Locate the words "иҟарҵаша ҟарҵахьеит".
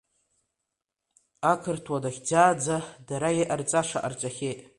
3.41-4.59